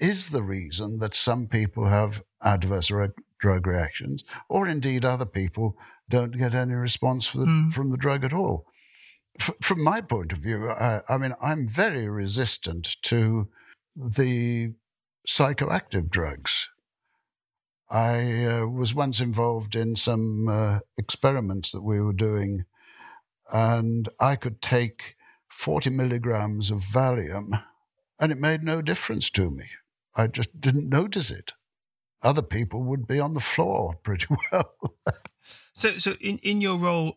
[0.00, 3.08] is the reason that some people have adverse re-
[3.38, 5.76] drug reactions, or indeed other people
[6.08, 7.72] don't get any response the, mm.
[7.72, 8.66] from the drug at all.
[9.38, 13.48] F- from my point of view, I, I, mean, I'm very resistant to
[13.96, 14.72] the
[15.28, 16.68] psychoactive drugs.
[17.90, 22.64] I uh, was once involved in some uh, experiments that we were doing,
[23.52, 25.16] and I could take
[25.48, 27.62] 40 milligrams of Valium,
[28.18, 29.66] and it made no difference to me.
[30.14, 31.52] I just didn't notice it
[32.22, 34.74] other people would be on the floor pretty well.
[35.74, 37.16] so, so in, in your role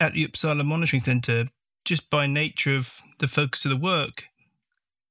[0.00, 1.44] at the Uppsala Monitoring Centre,
[1.84, 4.24] just by nature of the focus of the work,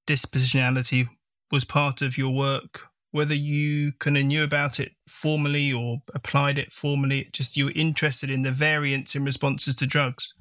[0.07, 1.07] dispositionality
[1.51, 6.57] was part of your work, whether you kind of knew about it formally or applied
[6.57, 10.33] it formally, just you were interested in the variance in responses to drugs.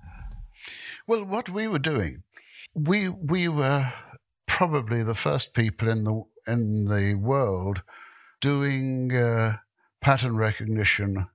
[1.06, 2.22] Well, what we were doing,
[2.74, 3.92] we we were
[4.46, 7.82] probably the first people in the in the world
[8.40, 9.56] doing uh,
[10.00, 11.28] pattern recognition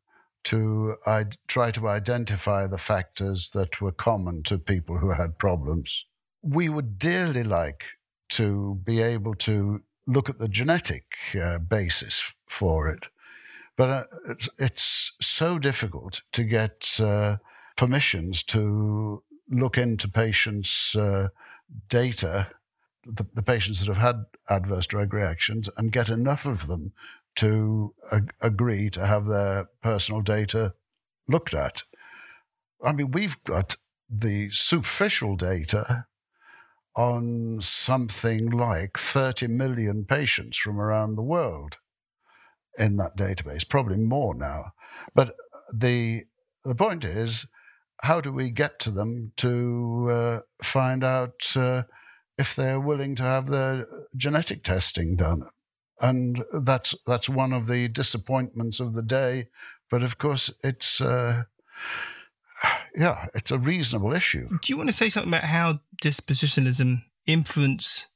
[0.44, 6.06] to I'd try to identify the factors that were common to people who had problems.
[6.42, 7.86] We would dearly like
[8.30, 13.08] to be able to look at the genetic uh, basis for it,
[13.76, 17.38] but uh, it's, it's, so difficult to get uh,
[17.76, 21.30] permissions to look into patients' uh,
[21.90, 22.48] data
[23.06, 26.92] the, the, patients that have had adverse drug reactions and get enough of them
[27.36, 30.74] to ag- agree to have their personal data
[31.28, 31.84] looked at.
[32.84, 33.78] I mean, we've got
[34.10, 36.06] the superficial data
[36.96, 41.78] on something like 30 million patients from around the world
[42.78, 44.74] in that database, probably more now.
[45.14, 45.36] But
[45.74, 46.24] the
[46.64, 47.48] the point is,
[48.02, 51.84] how do we get to them to uh, find out uh,
[52.38, 55.44] if they're willing to have their genetic testing done.
[56.02, 59.48] And that's that's one of the disappointments of the day.
[59.90, 61.44] But of course, it's uh,
[62.96, 64.50] yeah, it's a reasonable issue.
[64.62, 68.10] Do you want to say something about how dispositionalism influence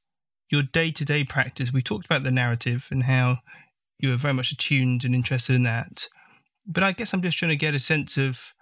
[0.50, 1.72] your day to day practice.
[1.72, 3.38] We talked about the narrative and how
[3.98, 6.08] you were very much attuned and interested in that.
[6.66, 8.52] But I guess I'm just trying to get a sense of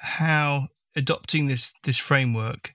[0.00, 2.72] how adopting this this framework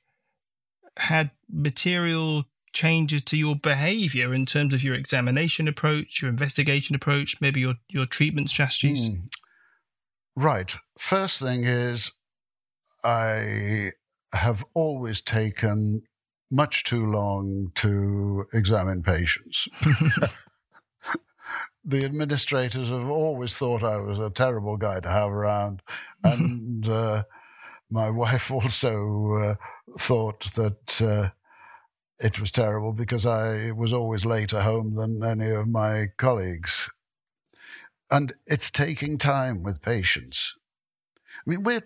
[0.98, 7.36] had material changes to your behavior in terms of your examination approach, your investigation approach,
[7.42, 9.10] maybe your, your treatment strategies?
[9.10, 9.24] Mm.
[10.36, 10.76] Right.
[10.98, 12.12] First thing is,
[13.04, 13.92] I
[14.34, 16.04] have always taken
[16.50, 19.68] much too long to examine patients.
[21.84, 25.82] the administrators have always thought I was a terrible guy to have around.
[26.24, 27.24] And uh,
[27.90, 29.56] my wife also uh,
[29.98, 31.30] thought that uh,
[32.20, 36.90] it was terrible because I was always later home than any of my colleagues.
[38.12, 40.56] And it's taking time with patients.
[41.28, 41.82] I mean, we're,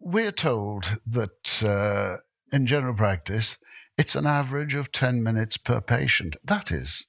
[0.00, 2.18] we're told that uh,
[2.54, 3.58] in general practice,
[3.98, 6.36] it's an average of 10 minutes per patient.
[6.44, 7.06] That is,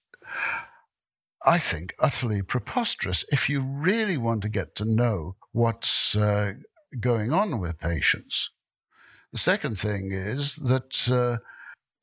[1.46, 3.24] I think, utterly preposterous.
[3.32, 6.54] If you really want to get to know what's uh,
[7.00, 8.50] going on with patients.
[9.32, 11.38] The second thing is that uh,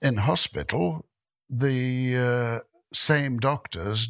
[0.00, 1.06] in hospital,
[1.50, 2.58] the uh,
[2.94, 4.08] same doctors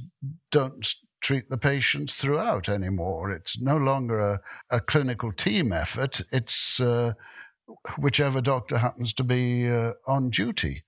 [0.51, 0.87] don't
[1.21, 3.31] treat the patients throughout anymore.
[3.31, 4.41] It's no longer a,
[4.71, 6.21] a clinical team effort.
[6.31, 7.15] It's uh,
[7.97, 10.83] whichever doctor happens to be uh, on duty.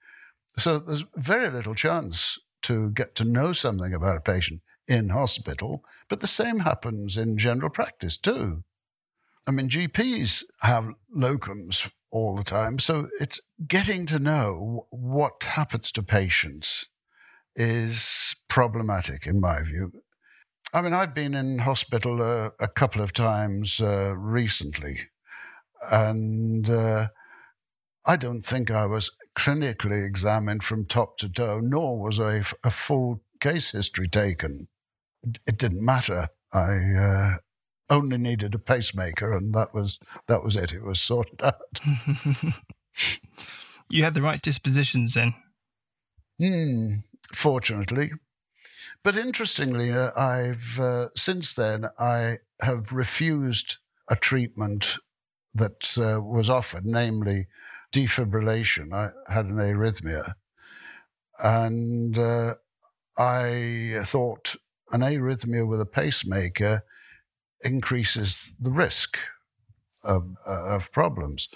[0.59, 5.85] So there's very little chance to get to know something about a patient in hospital,
[6.09, 8.64] but the same happens in general practice too.
[9.46, 12.79] I mean, GPs have locums all the time.
[12.79, 16.87] So it's getting to know what happens to patients
[17.57, 19.92] is problematic in my view.
[20.72, 25.00] I mean, I've been in hospital uh, a couple of times uh, recently,
[25.90, 27.09] and uh,
[28.05, 32.70] I don't think I was clinically examined from top to toe, nor was a, a
[32.70, 34.68] full case history taken.
[35.47, 36.29] It didn't matter.
[36.53, 37.37] I uh,
[37.90, 40.73] only needed a pacemaker, and that was that was it.
[40.73, 41.81] It was sorted out.
[43.88, 45.35] you had the right dispositions then.
[46.38, 46.97] Hmm.
[47.33, 48.11] fortunately,
[49.05, 54.97] but interestingly, uh, I've uh, since then I have refused a treatment
[55.55, 57.47] that uh, was offered, namely
[57.94, 58.92] defibrillation.
[58.92, 60.35] I had an arrhythmia,
[61.38, 62.54] and uh,
[63.16, 64.57] I thought
[64.92, 66.83] an arrhythmia with a pacemaker
[67.62, 69.18] increases the risk
[70.02, 71.48] of, uh, of problems.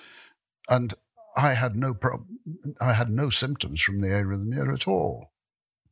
[0.69, 0.95] And
[1.37, 1.97] I had no
[2.81, 5.33] I had no symptoms from the arrhythmia at all.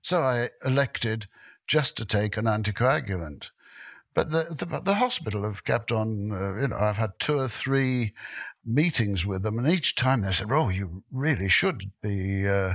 [0.02, 1.26] So I elected
[1.66, 3.50] just to take an anticoagulant.
[4.14, 7.48] But the, the, the hospital have kept on, uh, you know, I've had two or
[7.48, 8.14] three
[8.66, 12.74] meetings with them, and each time they said, oh, you really should be uh,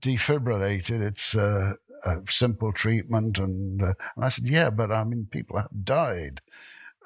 [0.00, 1.00] defibrillated.
[1.00, 3.38] It's uh, a simple treatment.
[3.38, 6.40] And, uh, and, I said, yeah, but I mean, people have died.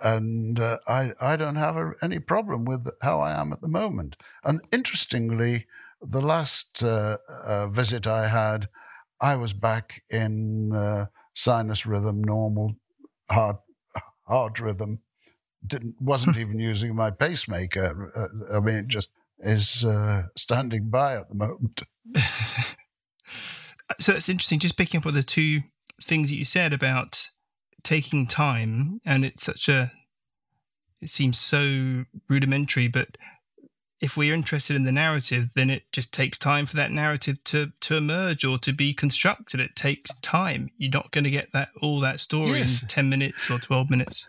[0.02, 3.68] And uh, I, I don't have a, any problem with how I am at the
[3.68, 4.16] moment.
[4.44, 5.66] And interestingly,
[6.00, 8.68] the last uh, uh, visit I had,
[9.20, 12.76] I was back in sinus rhythm, normal
[13.30, 13.58] heart,
[14.28, 15.00] heart rhythm.
[15.66, 18.12] Didn't, wasn't even using my pacemaker.
[18.14, 19.86] Uh, I mean, it just is
[20.36, 21.82] standing by at the moment.
[23.98, 24.58] so that's interesting.
[24.58, 25.60] Just picking up on the two
[26.02, 27.30] things that you said about
[27.82, 29.92] taking time, and it's such a
[31.00, 33.16] it seems so rudimentary, but
[34.00, 37.72] if we're interested in the narrative, then it just takes time for that narrative to
[37.80, 39.60] to emerge or to be constructed.
[39.60, 40.70] It takes time.
[40.76, 42.82] You're not going to get that all that story yes.
[42.82, 44.28] in ten minutes or twelve minutes.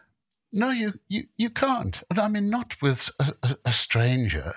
[0.52, 2.02] No, you you you can't.
[2.10, 4.54] And I mean, not with a, a stranger,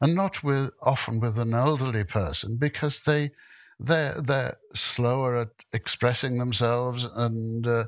[0.00, 3.30] and not with often with an elderly person because they
[3.78, 7.84] they're they're slower at expressing themselves, and uh,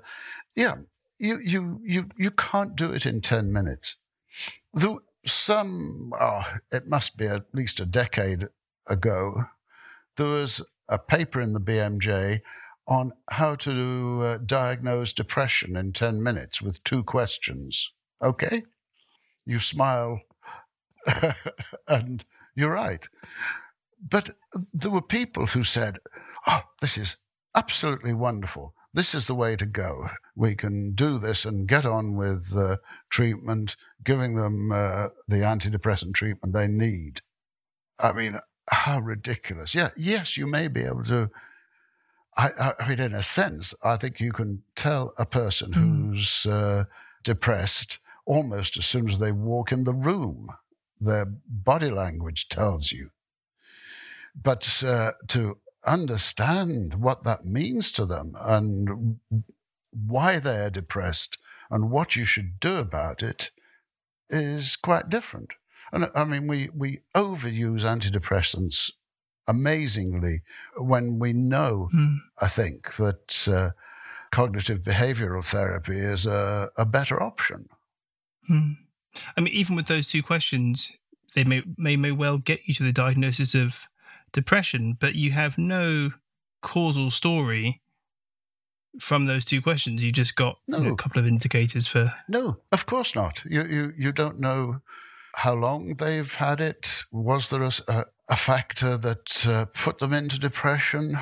[0.54, 0.76] yeah,
[1.18, 3.96] you you you you can't do it in ten minutes.
[4.74, 8.48] The, some oh, it must be at least a decade
[8.86, 9.44] ago,
[10.16, 12.40] there was a paper in the BMJ
[12.86, 17.92] on how to uh, diagnose depression in 10 minutes with two questions.
[18.22, 18.64] Okay?
[19.46, 20.20] You smile,
[21.88, 22.24] and
[22.54, 23.08] you're right.
[24.06, 24.30] But
[24.72, 25.98] there were people who said,
[26.46, 27.16] oh, this is
[27.54, 28.74] absolutely wonderful.
[28.94, 30.08] This is the way to go.
[30.36, 32.76] We can do this and get on with uh,
[33.08, 37.22] treatment, giving them uh, the antidepressant treatment they need.
[37.98, 39.74] I mean, how ridiculous.
[39.74, 41.30] Yeah, yes, you may be able to.
[42.36, 45.74] I, I mean, in a sense, I think you can tell a person mm.
[45.74, 46.84] who's uh,
[47.22, 50.48] depressed almost as soon as they walk in the room.
[51.00, 53.10] Their body language tells you.
[54.40, 59.18] But uh, to understand what that means to them and
[59.90, 61.38] why they're depressed
[61.70, 63.50] and what you should do about it
[64.30, 65.52] is quite different.
[65.92, 68.92] And I mean, we, we overuse antidepressants
[69.48, 70.42] amazingly
[70.76, 72.16] when we know, mm.
[72.40, 73.70] I think, that uh,
[74.30, 77.68] cognitive behavioral therapy is a, a better option.
[78.50, 78.76] Mm.
[79.36, 80.98] I mean, even with those two questions,
[81.34, 83.86] they may, may may well get you to the diagnosis of
[84.32, 86.12] depression, but you have no
[86.62, 87.80] causal story
[89.00, 90.02] from those two questions.
[90.02, 90.78] You just got no.
[90.78, 92.14] you know, a couple of indicators for.
[92.28, 93.42] No, of course not.
[93.44, 94.80] You you you don't know
[95.34, 97.04] how long they've had it.
[97.10, 101.18] Was there a, a factor that uh, put them into depression?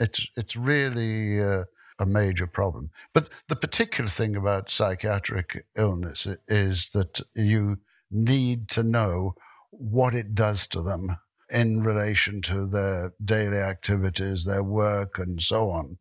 [0.00, 1.64] It's it's really uh,
[1.98, 2.90] a major problem.
[3.12, 7.78] But the particular thing about psychiatric illness is that you
[8.10, 9.34] need to know
[9.70, 11.16] what it does to them
[11.50, 15.98] in relation to their daily activities, their work, and so on,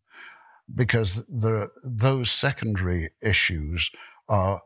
[0.74, 3.91] because the, those secondary issues
[4.30, 4.62] are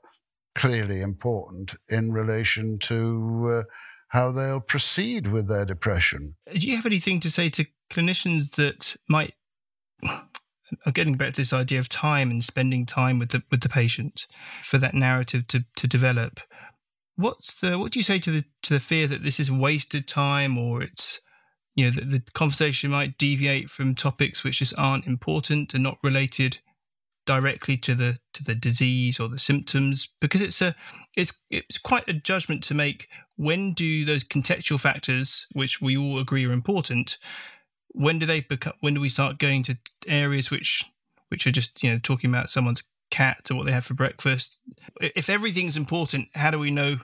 [0.58, 3.64] clearly important in relation to uh,
[4.10, 6.36] how they'll proceed with their depression.
[6.52, 9.34] Do you have anything to say to clinicians that might
[10.86, 13.70] are getting back to this idea of time and spending time with the with the
[13.70, 14.28] patient
[14.64, 16.42] for that narrative to to develop?
[17.18, 20.08] what's the what do you say to the to the fear that this is wasted
[20.08, 21.20] time or it's
[21.76, 25.98] you know the, the conversation might deviate from topics which just aren't important and not
[26.04, 26.60] related
[27.28, 30.76] directly to the to the disease or the symptoms because it's a
[31.16, 36.18] it's it's quite a judgment to make when do those contextual factors which we all
[36.18, 37.20] agree are important
[37.90, 40.84] when do they become when do we start going to areas which
[41.30, 44.60] which are just you know talking about someone's cat or what they have for breakfast
[45.00, 46.98] if everything's important how do we know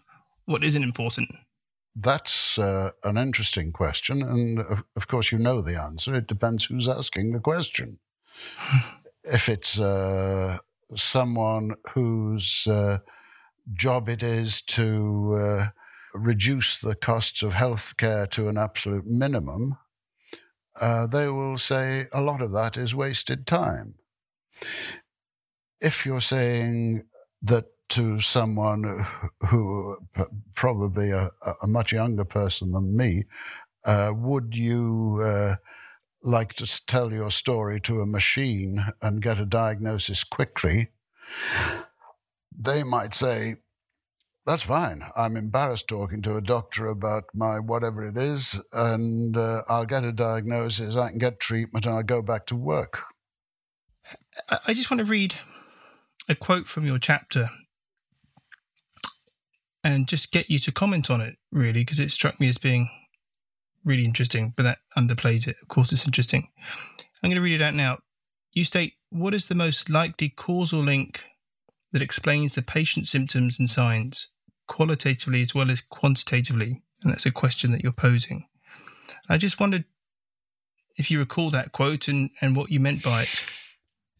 [0.45, 1.29] what isn't important?
[1.95, 4.21] That's uh, an interesting question.
[4.23, 6.15] And of, of, course, you know the answer.
[6.15, 7.99] It depends who's asking the question.
[9.23, 10.57] if it's uh,
[10.95, 12.99] someone whose uh,
[13.73, 15.67] job it is to uh,
[16.13, 19.77] reduce the costs of healthcare to an absolute minimum,
[20.79, 23.95] uh, they will say a lot of that is wasted time.
[25.79, 27.03] If you're saying
[27.43, 29.05] that to someone
[29.47, 29.97] who
[30.55, 31.29] probably a,
[31.61, 33.25] a much younger person than me,
[33.85, 35.55] uh, would you uh,
[36.23, 40.89] like to tell your story to a machine and get a diagnosis quickly?
[42.57, 43.55] They might say,
[44.45, 45.03] that's fine.
[45.15, 50.03] I'm embarrassed talking to a doctor about my whatever it is, and uh, I'll get
[50.03, 53.03] a diagnosis, I can get treatment, and I'll go back to work.
[54.49, 55.35] I just want to read
[56.27, 57.49] a quote from your chapter
[59.83, 62.89] and just get you to comment on it, really, because it struck me as being
[63.83, 65.57] really interesting, but that underplays it.
[65.61, 66.49] Of course, it's interesting.
[67.21, 67.99] I'm going to read it out now.
[68.51, 71.21] You state, What is the most likely causal link
[71.91, 74.27] that explains the patient's symptoms and signs,
[74.67, 76.81] qualitatively as well as quantitatively?
[77.01, 78.47] And that's a question that you're posing.
[79.29, 79.85] I just wondered
[80.97, 83.43] if you recall that quote and, and what you meant by it.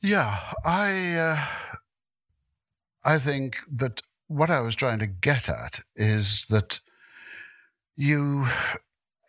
[0.02, 1.46] Yeah, I uh,
[3.06, 6.80] I think that what I was trying to get at is that
[7.96, 8.48] you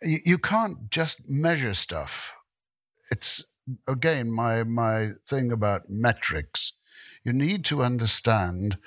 [0.01, 2.33] you can't just measure stuff.
[3.11, 3.43] It's
[3.87, 6.73] again my my thing about metrics.
[7.23, 8.77] You need to understand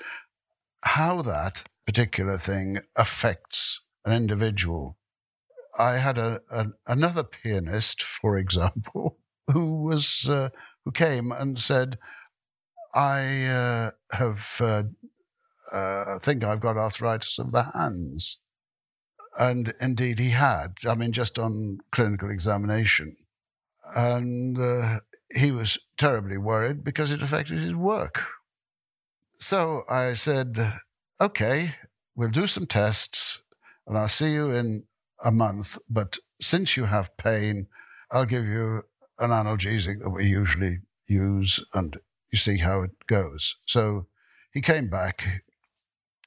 [0.83, 4.97] how that particular thing affects an individual.
[5.77, 9.17] I had a, a another pianist, for example,
[9.51, 10.49] who was uh,
[10.85, 11.97] who came and said,
[12.93, 14.83] "I uh, have uh,
[15.71, 18.39] uh, think I've got arthritis of the hands.
[19.39, 23.15] And indeed, he had, I mean, just on clinical examination.
[23.95, 24.99] And uh,
[25.33, 28.21] he was terribly worried because it affected his work.
[29.39, 30.59] So I said,
[31.21, 31.75] okay,
[32.15, 33.41] we'll do some tests
[33.87, 34.83] and I'll see you in
[35.23, 35.77] a month.
[35.89, 37.67] But since you have pain,
[38.11, 38.83] I'll give you
[39.19, 41.97] an analgesic that we usually use and
[42.29, 43.55] you see how it goes.
[43.65, 44.07] So
[44.51, 45.43] he came back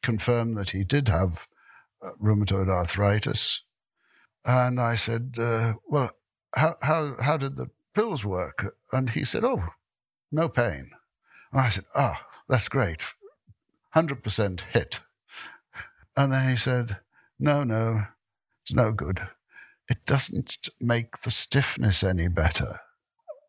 [0.02, 1.46] confirmed that he did have
[2.20, 3.62] rheumatoid arthritis.
[4.44, 6.10] And I said, uh, Well,
[6.54, 8.74] how, how, how did the pills work?
[8.92, 9.62] And he said, Oh,
[10.30, 10.90] no pain.
[11.52, 12.16] And I said, oh,
[12.48, 13.04] that's great.
[13.94, 15.00] 100% hit.
[16.16, 16.98] And then he said,
[17.38, 18.06] No, no,
[18.62, 19.20] it's no good.
[19.90, 22.80] It doesn't make the stiffness any better.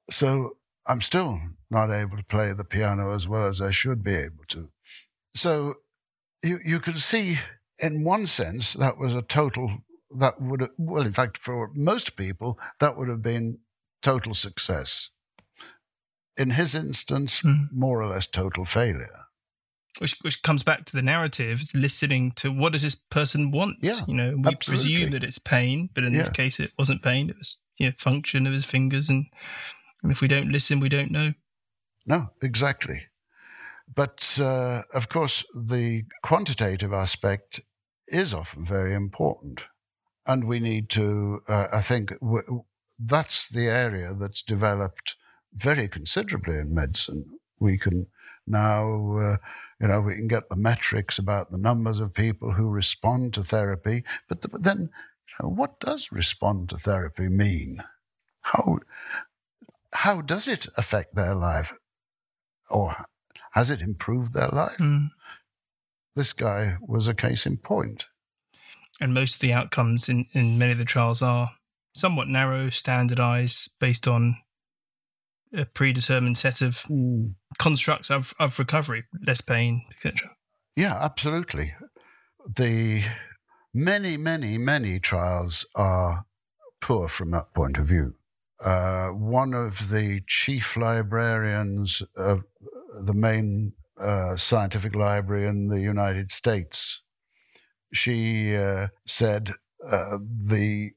[0.09, 1.39] So I'm still
[1.69, 4.69] not able to play the piano as well as I should be able to.
[5.35, 5.75] So
[6.43, 7.37] you, you could see,
[7.79, 9.79] in one sense, that was a total,
[10.17, 13.59] that would have, well, in fact, for most people, that would have been
[14.01, 15.09] total success.
[16.37, 17.71] In his instance, Mm.
[17.71, 19.19] more or less total failure.
[19.99, 23.77] which which comes back to the narrative, it's listening to what does this person want.
[23.79, 24.63] Yeah, you know, we absolutely.
[24.95, 27.29] presume that it's pain, but in this case, it wasn't pain.
[27.29, 29.27] It was you know, function of his fingers, and,
[30.01, 31.33] and if we don't listen, we don't know.
[32.07, 33.05] No, exactly.
[33.95, 37.61] But uh, of course, the quantitative aspect
[38.07, 39.65] is often very important.
[40.25, 42.63] And we need to, uh, I think, w-
[42.97, 45.15] that's the area that's developed
[45.53, 47.39] very considerably in medicine.
[47.59, 48.07] We can
[48.47, 49.37] now, uh,
[49.79, 53.43] you know, we can get the metrics about the numbers of people who respond to
[53.43, 54.03] therapy.
[54.29, 54.89] But, th- but then,
[55.27, 57.83] you know, what does respond to therapy mean?
[58.41, 58.79] How,
[59.93, 61.73] how does it affect their life?
[62.69, 63.05] Or
[63.53, 64.77] has it improved their life?
[64.77, 65.09] Mm.
[66.15, 68.05] This guy was a case in point.
[68.99, 71.51] And most of the outcomes in, in many of the trials are
[71.95, 74.37] somewhat narrow, standardized, based on
[75.55, 76.85] a predetermined set of
[77.59, 80.31] constructs of, of recovery, less pain, etc.
[80.75, 81.73] Yeah, absolutely.
[82.55, 83.03] The
[83.73, 86.25] many, many, many trials are
[86.81, 88.15] poor from that point of view.
[88.63, 92.43] Uh, one of the chief librarians of
[93.01, 97.03] the main uh, scientific library in the United States,
[97.93, 99.51] she uh, said
[99.89, 100.91] uh, the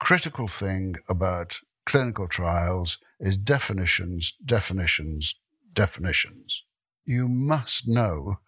[0.00, 5.34] critical thing about clinical trials is definitions, definitions,
[5.72, 6.62] definitions.
[7.04, 8.38] You must know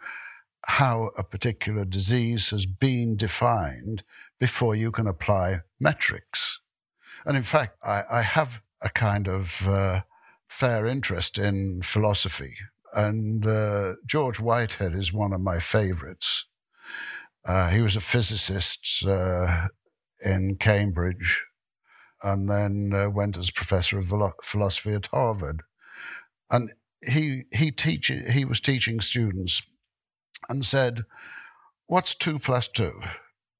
[0.66, 4.02] how a particular disease has been defined
[4.38, 6.61] before you can apply metrics.
[7.26, 10.02] And in fact, I, I have a kind of uh,
[10.48, 12.55] fair interest in philosophy.
[12.95, 16.47] And uh, George Whitehead is one of my favorites.
[17.45, 19.66] Uh, he was a physicist uh,
[20.24, 21.42] in Cambridge
[22.22, 25.62] and then uh, went as professor of philosophy at Harvard.
[26.51, 26.72] And
[27.07, 29.62] he, he, teach, he was teaching students
[30.49, 31.03] and said,
[31.86, 33.01] What's two plus two?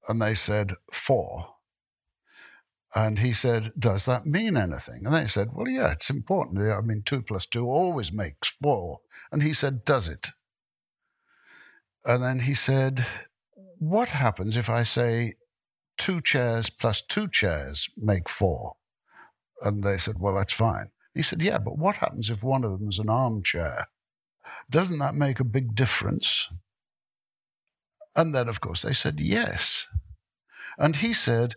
[0.09, 1.54] And they said, Four.
[2.95, 5.05] And he said, Does that mean anything?
[5.05, 6.61] And they said, Well, yeah, it's important.
[6.61, 9.01] I mean, two plus two always makes four.
[9.32, 10.28] And he said, Does it?
[12.05, 13.05] And then he said,
[13.78, 15.34] What happens if I say
[15.97, 18.76] two chairs plus two chairs make four?
[19.62, 20.90] And they said, Well, that's fine.
[21.14, 23.88] He said, Yeah, but what happens if one of them is an armchair?
[24.70, 26.49] Doesn't that make a big difference?
[28.14, 29.88] And then, of course, they said yes.
[30.78, 31.55] And he said,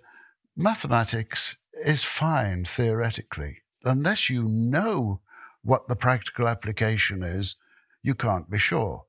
[0.58, 1.56] mathematics
[1.86, 3.60] is fine theoretically.
[3.86, 5.22] Unless you know
[5.64, 7.56] what the practical application is,
[8.02, 9.06] you can't be sure.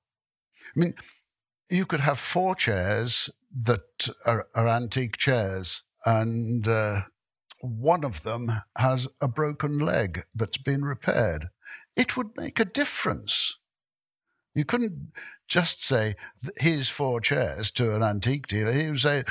[0.77, 0.95] I mean,
[1.71, 3.31] you could have four chairs
[3.63, 7.03] that are, are antique chairs, and uh,
[7.61, 11.49] one of them has a broken leg that's been repaired.
[11.97, 13.57] It would make a difference.
[14.55, 15.13] You couldn't
[15.47, 16.17] just say,
[16.59, 18.73] here's four chairs to an antique dealer.
[18.73, 19.25] He would say,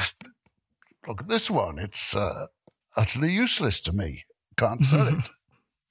[1.07, 1.79] look at this one.
[1.79, 2.47] It's uh,
[2.95, 4.25] utterly useless to me.
[4.57, 5.29] Can't sell it.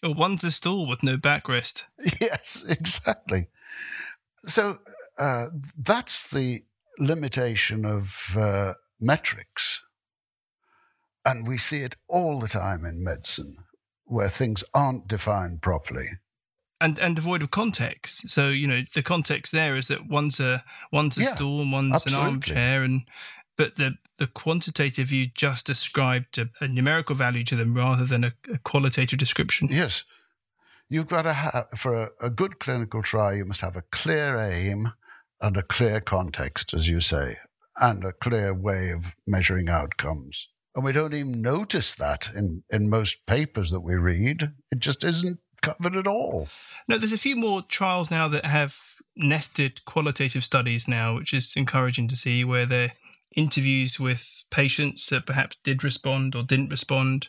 [0.03, 1.85] Or one's a stool with no backrest.
[2.21, 3.47] yes, exactly.
[4.43, 4.79] So
[5.19, 5.47] uh,
[5.79, 6.63] that's the
[6.99, 9.83] limitation of uh, metrics.
[11.25, 13.57] And we see it all the time in medicine
[14.05, 16.11] where things aren't defined properly.
[16.81, 18.29] And and devoid of context.
[18.29, 20.63] So, you know, the context there is that one's a
[20.93, 22.23] one's a Yeah, stool and one's absolutely.
[22.23, 23.01] an armchair and
[23.57, 28.25] but the the quantitative view just ascribed a, a numerical value to them rather than
[28.25, 29.69] a, a qualitative description.
[29.71, 30.05] Yes.
[30.89, 34.39] You've got to have, for a, a good clinical trial, you must have a clear
[34.39, 34.93] aim
[35.41, 37.37] and a clear context, as you say,
[37.79, 40.49] and a clear way of measuring outcomes.
[40.75, 44.53] And we don't even notice that in, in most papers that we read.
[44.71, 46.49] It just isn't covered at all.
[46.89, 48.77] No, there's a few more trials now that have
[49.17, 52.93] nested qualitative studies now, which is encouraging to see where they're
[53.37, 57.29] interviews with patients that perhaps did respond or didn't respond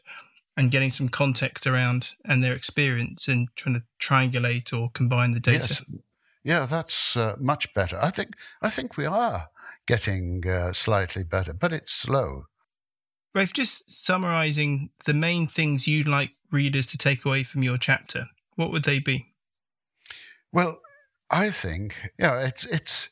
[0.56, 5.40] and getting some context around and their experience and trying to triangulate or combine the
[5.40, 5.68] data.
[5.70, 5.86] Yes.
[6.44, 8.00] Yeah, that's uh, much better.
[8.02, 9.50] I think I think we are
[9.86, 12.46] getting uh, slightly better, but it's slow.
[13.36, 18.28] Ralph, just summarizing the main things you'd like readers to take away from your chapter,
[18.56, 19.34] what would they be?
[20.54, 20.80] Well,
[21.30, 23.10] I think yeah, it's it's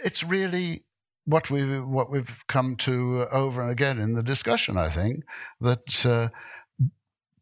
[0.00, 0.85] it's really
[1.26, 4.78] what we what we've come to over and again in the discussion.
[4.78, 5.24] I think
[5.60, 6.28] that uh,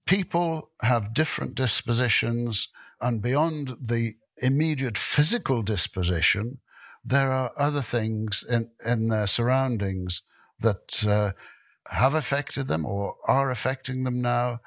[0.06, 2.68] people have different dispositions,
[3.00, 6.58] and beyond the immediate physical disposition,
[7.04, 10.22] there are other things in in their surroundings
[10.60, 11.32] that uh,
[11.90, 14.60] have affected them or are affecting them now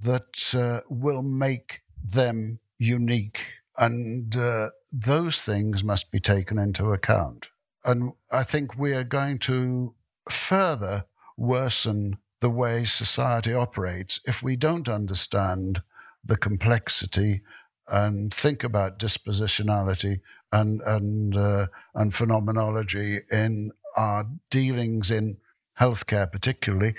[0.00, 3.44] that uh, will make them unique.
[3.78, 7.48] And uh, those things must be taken into account.
[7.84, 9.94] And I think we are going to
[10.30, 11.04] further
[11.36, 15.82] worsen the way society operates if we don't understand
[16.24, 17.40] the complexity
[17.88, 20.20] and think about dispositionality
[20.52, 25.38] and and uh, and phenomenology in our dealings in
[25.78, 26.94] healthcare, particularly,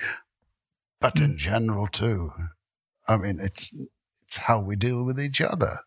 [0.99, 1.25] but mm.
[1.25, 2.33] in general too.
[3.07, 3.75] I mean, it's
[4.25, 5.79] it's how we deal with each other.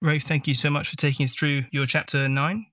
[0.00, 2.66] Ralph, thank you so much for taking us through your chapter nine.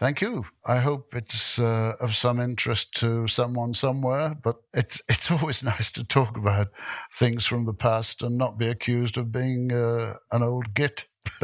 [0.00, 0.46] Thank you.
[0.64, 5.92] I hope it's uh, of some interest to someone somewhere, but it's it's always nice
[5.92, 6.68] to talk about
[7.12, 11.06] things from the past and not be accused of being uh, an old git.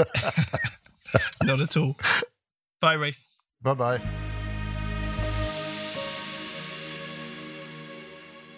[1.44, 1.96] not at all.
[2.80, 3.22] Bye, Ralph.
[3.60, 4.00] Bye bye.